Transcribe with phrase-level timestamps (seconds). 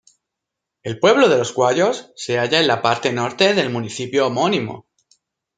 [0.81, 4.87] El pueblo de Los Guayos se halla en la parte norte del municipio homónimo.